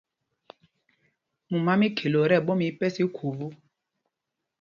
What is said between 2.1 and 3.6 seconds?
ɛ tí ɛɓɔma ípɛs í khubú.